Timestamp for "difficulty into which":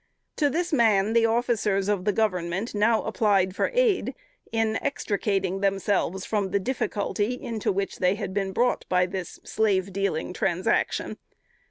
6.59-7.99